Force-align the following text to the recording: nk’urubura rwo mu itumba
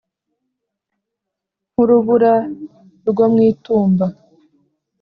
nk’urubura 1.71 2.33
rwo 3.09 3.25
mu 3.33 3.39
itumba 3.51 4.05